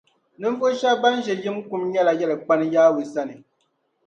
[0.39, 3.35] Ninvuɣ’ shɛb’ bɛn ʒe yim kum nyɛla yɛlikpani Yawɛ sani.